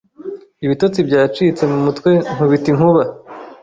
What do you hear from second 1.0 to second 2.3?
byacitse mu mutwe